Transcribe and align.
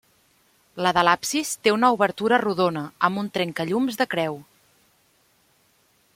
La 0.85 0.93
de 0.97 1.03
l'absis 1.07 1.51
té 1.67 1.73
una 1.75 1.91
obertura 1.97 2.41
rodona 2.45 2.85
amb 3.09 3.23
un 3.25 3.31
trencallums 3.37 4.01
de 4.01 4.09
creu. 4.15 4.43